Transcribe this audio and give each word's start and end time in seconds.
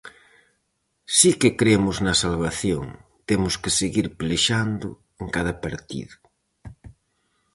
Si 1.17 1.31
que 1.39 1.49
cremos 1.61 1.95
na 2.05 2.13
salvación, 2.23 2.83
temos 3.29 3.53
que 3.61 3.71
seguir 3.79 4.07
pelexando 4.19 4.87
en 5.21 5.27
cada 5.35 5.53
partido. 5.63 6.15